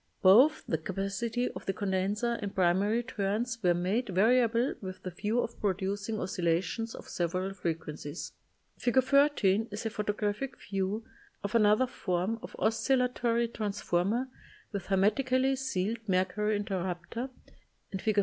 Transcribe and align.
Both 0.23 0.63
the 0.67 0.79
capacity 0.79 1.49
of 1.51 1.67
the 1.67 1.73
condenser 1.73 2.33
and 2.41 2.55
primary 2.55 3.03
turns 3.03 3.61
were 3.61 3.75
made 3.75 4.09
variable 4.09 4.73
with 4.81 5.03
the 5.03 5.11
view 5.11 5.39
of 5.39 5.61
producing 5.61 6.19
oscillations 6.19 6.95
of 6.95 7.07
several 7.07 7.53
frequencies. 7.53 8.31
Fig. 8.79 9.03
13 9.03 9.67
is 9.69 9.85
a 9.85 9.91
photographic 9.91 10.59
view 10.59 11.03
of 11.43 11.53
another 11.53 11.85
form 11.85 12.39
of 12.41 12.55
oscillatory 12.57 13.47
transformer 13.47 14.27
with 14.71 14.87
her 14.87 14.97
metically 14.97 15.55
sealed 15.55 15.99
mercury 16.09 16.55
interrupter, 16.55 17.29
and 17.91 18.01
Fig. 18.01 18.17